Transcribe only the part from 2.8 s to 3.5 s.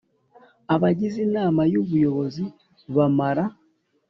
bamara